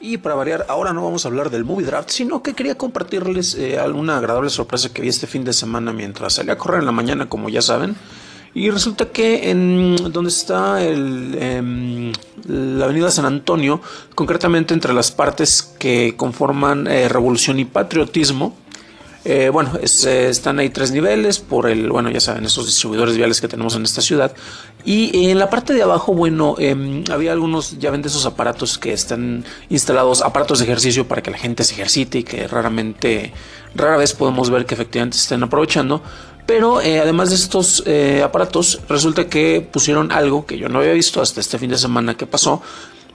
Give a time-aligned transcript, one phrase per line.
[0.00, 3.54] Y para variar, ahora no vamos a hablar del movie draft, sino que quería compartirles
[3.56, 6.86] eh, alguna agradable sorpresa que vi este fin de semana mientras salí a correr en
[6.86, 7.96] la mañana, como ya saben.
[8.54, 12.12] Y resulta que en donde está el, em,
[12.46, 13.80] la avenida San Antonio,
[14.14, 18.56] concretamente entre las partes que conforman eh, Revolución y Patriotismo,
[19.24, 23.40] eh, bueno, eh, están ahí tres niveles por el, bueno, ya saben, esos distribuidores viales
[23.40, 24.32] que tenemos en esta ciudad.
[24.84, 28.78] Y en la parte de abajo, bueno, em, había algunos, ya ven de esos aparatos
[28.78, 33.32] que están instalados, aparatos de ejercicio para que la gente se ejercite y que raramente,
[33.74, 36.00] rara vez podemos ver que efectivamente se estén aprovechando.
[36.46, 37.84] Pero eh, además de estos
[38.24, 42.16] aparatos, resulta que pusieron algo que yo no había visto hasta este fin de semana
[42.16, 42.62] que pasó.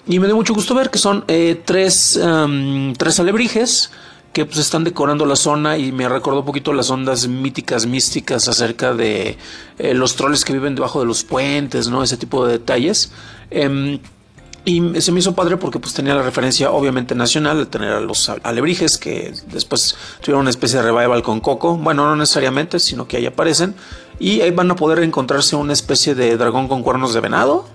[0.06, 1.26] Y me dio mucho gusto ver que son
[1.66, 3.90] tres, em, tres alebrijes
[4.34, 8.48] que pues están decorando la zona y me recordó un poquito las ondas míticas, místicas
[8.48, 9.38] acerca de
[9.78, 12.04] eh, los troles que viven debajo de los puentes, ¿no?
[12.04, 13.12] Ese tipo de detalles.
[13.52, 14.00] Em,
[14.66, 18.00] y se me hizo padre porque pues tenía la referencia obviamente nacional de tener a
[18.00, 21.78] los alebrijes que después tuvieron una especie de revival con Coco.
[21.78, 23.76] Bueno, no necesariamente, sino que ahí aparecen.
[24.20, 27.73] Y ahí van a poder encontrarse una especie de dragón con cuernos de venado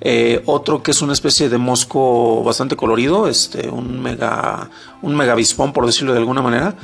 [0.00, 4.70] eh, otro que es una especie de mosco bastante colorido, este, un mega,
[5.02, 5.14] un
[5.72, 6.74] por decirlo de alguna manera.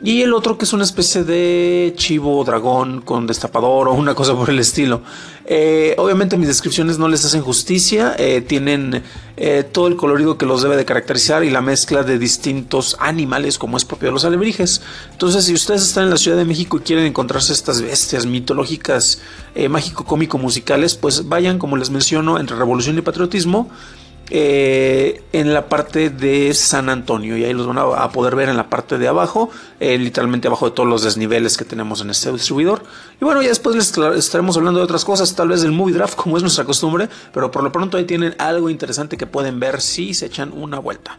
[0.00, 4.36] Y el otro que es una especie de chivo dragón con destapador o una cosa
[4.36, 5.02] por el estilo.
[5.44, 9.02] Eh, obviamente mis descripciones no les hacen justicia, eh, tienen
[9.36, 13.58] eh, todo el colorido que los debe de caracterizar y la mezcla de distintos animales
[13.58, 14.82] como es propio de los alebrijes.
[15.10, 19.20] Entonces si ustedes están en la Ciudad de México y quieren encontrarse estas bestias mitológicas,
[19.68, 23.68] mágico, cómico, musicales, pues vayan como les menciono entre Revolución y Patriotismo
[24.30, 28.56] eh, en la parte de San Antonio y ahí los van a, poder ver en
[28.56, 32.30] la parte de abajo, eh, literalmente abajo de todos los desniveles que tenemos en este
[32.32, 32.82] distribuidor.
[33.20, 36.16] Y bueno, ya después les estaremos hablando de otras cosas, tal vez del movie draft
[36.16, 39.80] como es nuestra costumbre, pero por lo pronto ahí tienen algo interesante que pueden ver
[39.80, 41.18] si se echan una vuelta.